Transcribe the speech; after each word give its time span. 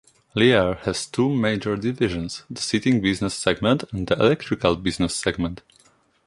Lear 0.33 0.79
has 0.85 1.05
two 1.05 1.29
major 1.29 1.75
divisions: 1.75 2.41
the 2.49 2.59
seating 2.59 3.01
business 3.01 3.35
segment 3.35 3.83
and 3.93 4.07
the 4.07 4.15
electrical 4.15 4.75
business 4.75 5.15
segment. 5.15 5.61